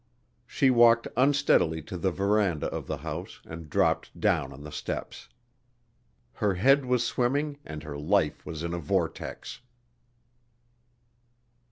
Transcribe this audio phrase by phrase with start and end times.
[0.47, 5.29] She walked unsteadily to the veranda of the house and dropped down on the steps.
[6.33, 9.61] Her head was swimming and her life was in a vortex.